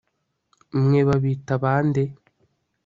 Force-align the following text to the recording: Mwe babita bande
Mwe 0.81 1.01
babita 1.07 1.53
bande 1.63 2.03